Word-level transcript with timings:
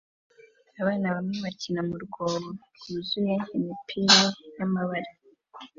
Abana 0.81 1.07
bamwe 1.15 1.37
bakina 1.45 1.81
mu 1.89 1.95
rwobo 2.03 2.49
rwuzuye 2.75 3.35
imipira 3.57 4.21
y'amabara 4.55 5.11